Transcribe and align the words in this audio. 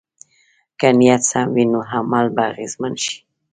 که 0.79 0.87
نیت 0.99 1.21
سم 1.31 1.47
وي، 1.55 1.65
نو 1.71 1.79
عمل 1.93 2.25
به 2.35 2.43
اغېزمن 2.51 2.93
شي. 3.03 3.15